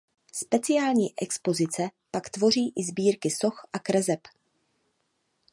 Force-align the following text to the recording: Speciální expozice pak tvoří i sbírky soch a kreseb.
Speciální 0.33 1.13
expozice 1.21 1.89
pak 2.11 2.29
tvoří 2.29 2.73
i 2.75 2.83
sbírky 2.83 3.29
soch 3.31 3.67
a 3.73 3.79
kreseb. 3.79 4.19